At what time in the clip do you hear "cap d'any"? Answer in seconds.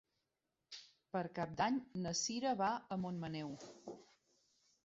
1.39-1.77